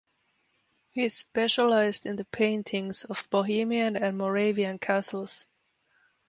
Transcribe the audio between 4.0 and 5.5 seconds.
Moravian castles.